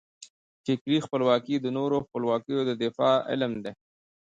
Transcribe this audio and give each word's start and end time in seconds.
فکري 0.65 0.97
خپلواکي 1.05 1.55
د 1.59 1.67
نورو 1.77 1.97
خپلواکیو 2.05 2.59
د 2.65 2.71
دفاع 2.83 3.15
علم 3.29 3.51
دی. 3.63 3.73